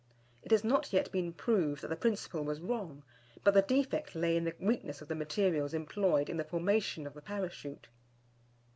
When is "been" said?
1.11-1.31